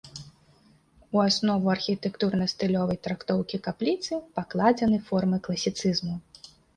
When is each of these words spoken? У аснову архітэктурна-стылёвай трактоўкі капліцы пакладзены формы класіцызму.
У 1.17 1.19
аснову 1.23 1.67
архітэктурна-стылёвай 1.73 2.97
трактоўкі 3.07 3.59
капліцы 3.67 4.19
пакладзены 4.39 4.97
формы 5.11 5.37
класіцызму. 5.49 6.15